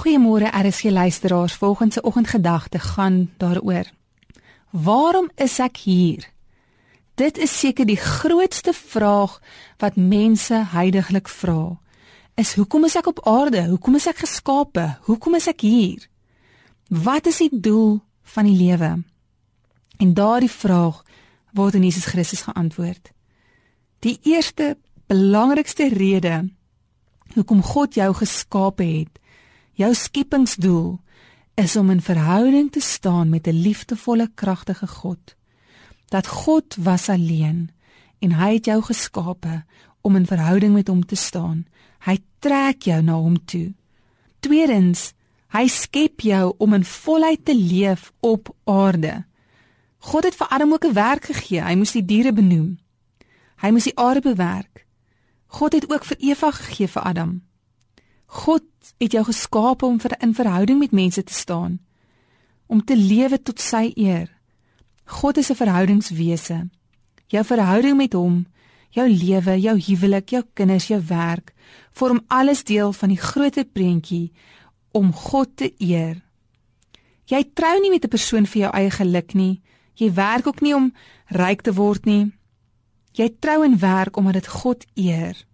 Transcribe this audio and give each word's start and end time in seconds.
Goeiemôre 0.00 0.48
RSG 0.48 0.84
luisteraars. 0.90 1.52
Volgens 1.52 1.94
se 1.94 2.02
oggendgedagte 2.02 2.78
gaan 2.78 3.30
daaroor. 3.36 3.84
Waarom 4.70 5.30
is 5.34 5.58
ek 5.58 5.76
hier? 5.76 6.30
Dit 7.14 7.38
is 7.38 7.58
seker 7.58 7.84
die 7.84 8.00
grootste 8.00 8.72
vraag 8.72 9.42
wat 9.76 9.96
mense 9.96 10.64
heidaglik 10.72 11.28
vra. 11.28 11.76
Is 12.34 12.54
hoekom 12.54 12.84
is 12.88 12.96
ek 12.96 13.12
op 13.12 13.20
aarde? 13.28 13.66
Hoekom 13.68 14.00
is 14.00 14.06
ek 14.08 14.24
geskape? 14.24 14.86
Hoekom 15.04 15.36
is 15.36 15.50
ek 15.52 15.60
hier? 15.60 16.08
Wat 16.88 17.26
is 17.26 17.44
die 17.44 17.52
doel 17.52 18.00
van 18.22 18.48
die 18.48 18.56
lewe? 18.56 19.04
En 20.00 20.14
daardie 20.16 20.50
vraag 20.50 21.04
word 21.52 21.76
in 21.76 21.84
Jesus 21.84 22.08
Christus 22.08 22.48
geantwoord. 22.48 23.12
Die 24.00 24.16
eerste 24.22 24.78
belangrikste 25.12 25.92
rede 25.92 26.48
hoekom 27.34 27.60
God 27.62 27.94
jou 27.94 28.14
geskape 28.16 28.84
het, 28.84 29.20
jou 29.80 29.94
skepingsdoel 29.96 30.98
is 31.60 31.76
om 31.76 31.90
in 31.90 32.02
verhouding 32.04 32.70
te 32.72 32.80
staan 32.80 33.28
met 33.28 33.46
'n 33.46 33.62
liefdevolle, 33.66 34.30
kragtige 34.34 34.86
God. 34.86 35.36
Dat 36.08 36.26
God 36.26 36.76
was 36.76 37.08
alleen 37.08 37.70
en 38.18 38.32
hy 38.32 38.54
het 38.54 38.64
jou 38.64 38.82
geskape 38.82 39.64
om 40.00 40.16
in 40.16 40.26
verhouding 40.26 40.72
met 40.72 40.88
hom 40.88 41.06
te 41.06 41.16
staan. 41.16 41.66
Hy 41.98 42.18
trek 42.38 42.82
jou 42.82 43.02
na 43.02 43.12
hom 43.12 43.44
toe. 43.44 43.72
Tweedens, 44.40 45.12
hy 45.48 45.66
skep 45.66 46.20
jou 46.20 46.54
om 46.58 46.74
in 46.74 46.84
volheid 46.84 47.44
te 47.44 47.56
leef 47.56 48.12
op 48.20 48.56
aarde. 48.64 49.24
God 49.98 50.24
het 50.24 50.34
vir 50.34 50.46
Adam 50.48 50.72
ook 50.72 50.84
'n 50.84 50.92
werk 50.92 51.24
gegee. 51.24 51.62
Hy 51.62 51.74
moes 51.74 51.92
die 51.92 52.04
diere 52.04 52.32
benoem. 52.32 52.78
Hy 53.56 53.70
moes 53.70 53.84
die 53.84 53.98
aarde 53.98 54.20
bewerk. 54.20 54.86
God 55.46 55.72
het 55.72 55.92
ook 55.92 56.04
vir 56.04 56.16
Eva 56.18 56.50
gegee 56.50 56.88
vir 56.88 57.02
Adam. 57.02 57.49
God 58.30 58.62
het 59.02 59.12
jou 59.12 59.24
geskaap 59.26 59.82
om 59.82 59.98
vir 60.00 60.14
in 60.22 60.34
verhouding 60.34 60.78
met 60.78 60.92
mense 60.94 61.22
te 61.22 61.34
staan, 61.34 61.80
om 62.66 62.84
te 62.84 62.96
lewe 62.96 63.40
tot 63.42 63.58
sy 63.60 63.90
eer. 63.98 64.30
God 65.04 65.36
is 65.36 65.50
'n 65.50 65.58
verhoudingswese. 65.58 66.68
Jou 67.26 67.44
verhouding 67.44 67.96
met 67.96 68.12
hom, 68.12 68.46
jou 68.90 69.08
lewe, 69.08 69.60
jou 69.60 69.76
huwelik, 69.80 70.28
jou 70.30 70.44
kinders, 70.54 70.86
jou 70.86 71.00
werk, 71.06 71.54
vorm 71.92 72.20
alles 72.26 72.64
deel 72.64 72.92
van 72.92 73.08
die 73.08 73.18
groter 73.18 73.64
prentjie 73.64 74.32
om 74.92 75.12
God 75.12 75.56
te 75.56 75.74
eer. 75.78 76.22
Jy 77.24 77.44
trou 77.54 77.80
nie 77.80 77.90
met 77.90 78.04
'n 78.04 78.08
persoon 78.08 78.46
vir 78.46 78.62
jou 78.62 78.72
eie 78.72 78.90
geluk 78.90 79.34
nie. 79.34 79.60
Jy 79.94 80.12
werk 80.14 80.46
ook 80.46 80.60
nie 80.60 80.74
om 80.74 80.92
ryk 81.26 81.62
te 81.62 81.72
word 81.72 82.04
nie. 82.04 82.32
Jy 83.12 83.36
trou 83.40 83.64
en 83.64 83.78
werk 83.78 84.16
omdat 84.16 84.32
dit 84.32 84.46
God 84.46 84.84
eer. 84.94 85.46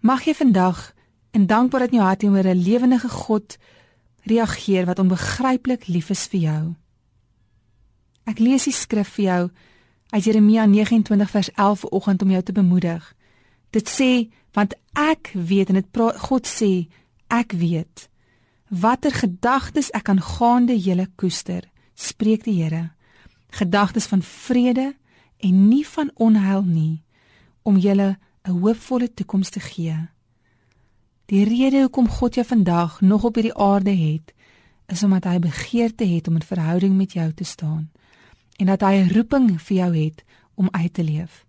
Mag 0.00 0.24
jy 0.24 0.34
vandag 0.34 0.94
in 1.30 1.46
dankbaarheid 1.46 1.90
in 1.90 1.98
jou 1.98 2.06
hart 2.06 2.18
teenoor 2.18 2.44
'n 2.44 2.62
lewendige 2.62 3.08
God 3.08 3.56
reageer 4.22 4.84
wat 4.84 4.98
onbegryplik 4.98 5.86
lief 5.86 6.10
is 6.10 6.26
vir 6.26 6.40
jou. 6.40 6.74
Ek 8.24 8.38
lees 8.38 8.64
die 8.64 8.72
skrif 8.72 9.08
vir 9.08 9.24
jou 9.24 9.50
uit 10.10 10.24
Jeremia 10.24 10.66
29 10.66 11.30
vers 11.30 11.50
11 11.54 11.78
vanoggend 11.78 12.22
om 12.22 12.30
jou 12.30 12.42
te 12.42 12.52
bemoedig. 12.52 13.14
Dit 13.70 13.88
sê 13.88 14.30
want 14.52 14.74
ek 14.92 15.32
weet 15.34 15.68
en 15.68 15.74
dit 15.74 15.86
God 16.16 16.46
sê 16.46 16.88
ek 17.28 17.52
weet 17.52 18.08
watter 18.68 19.12
gedagtes 19.12 19.90
ek 19.96 20.08
aan 20.08 20.20
gaande 20.20 20.76
julle 20.76 21.08
koester, 21.16 21.64
spreek 21.94 22.44
die 22.44 22.62
Here. 22.62 22.90
Gedagtes 23.50 24.06
van 24.06 24.22
vrede 24.22 24.92
en 25.40 25.68
nie 25.68 25.86
van 25.86 26.10
onheil 26.14 26.62
nie 26.62 27.02
om 27.62 27.76
julle 27.76 28.18
'n 28.44 28.60
hoopvolle 28.60 29.14
toekoms 29.14 29.50
te 29.50 29.60
gee. 29.60 30.08
Die 31.28 31.44
rede 31.44 31.80
hoekom 31.80 32.08
God 32.08 32.34
jou 32.34 32.46
vandag 32.46 33.00
nog 33.00 33.24
op 33.24 33.34
hierdie 33.36 33.54
aarde 33.54 33.92
het, 33.92 34.32
is 34.88 35.02
omdat 35.02 35.26
hy 35.28 35.38
begeerte 35.38 36.06
het 36.08 36.28
om 36.28 36.38
in 36.40 36.42
verhouding 36.42 36.94
met 36.96 37.12
jou 37.12 37.32
te 37.32 37.44
staan 37.44 37.90
en 38.58 38.66
dat 38.66 38.80
hy 38.80 38.94
'n 38.96 39.12
roeping 39.12 39.60
vir 39.62 39.76
jou 39.76 39.96
het 39.96 40.24
om 40.54 40.68
uit 40.70 40.94
te 40.94 41.04
leef. 41.04 41.44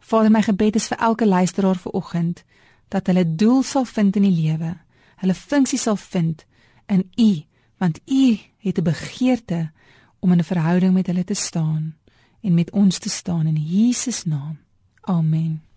Vader, 0.00 0.30
my 0.30 0.42
gebed 0.42 0.74
is 0.74 0.88
vir 0.88 0.98
elke 0.98 1.26
luisteraar 1.26 1.76
vanoggend 1.76 2.44
dat 2.88 3.06
hulle 3.06 3.34
doel 3.34 3.62
sal 3.62 3.84
vind 3.84 4.16
in 4.16 4.22
die 4.22 4.42
lewe, 4.42 4.76
hulle 5.16 5.34
funksie 5.34 5.78
sal 5.78 5.96
vind 5.96 6.44
in 6.86 7.10
U, 7.16 7.42
want 7.76 8.00
U 8.06 8.38
het 8.58 8.78
'n 8.78 8.82
begeerte 8.82 9.70
om 10.18 10.32
in 10.32 10.38
'n 10.38 10.44
verhouding 10.44 10.92
met 10.92 11.06
hulle 11.06 11.24
te 11.24 11.34
staan 11.34 11.96
en 12.40 12.54
met 12.54 12.70
ons 12.70 12.98
te 12.98 13.08
staan 13.08 13.46
in 13.46 13.56
Jesus 13.56 14.24
naam. 14.24 14.58
Amen. 15.00 15.67